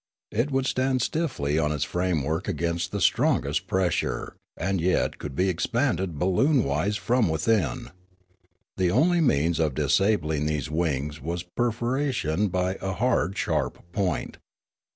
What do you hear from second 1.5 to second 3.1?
on its framework against the